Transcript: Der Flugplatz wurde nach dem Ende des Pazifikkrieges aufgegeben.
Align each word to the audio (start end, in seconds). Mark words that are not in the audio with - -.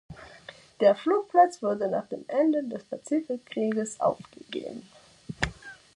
Der 0.79 0.95
Flugplatz 0.95 1.61
wurde 1.61 1.87
nach 1.87 2.07
dem 2.07 2.25
Ende 2.27 2.63
des 2.63 2.83
Pazifikkrieges 2.85 3.99
aufgegeben. 4.01 4.89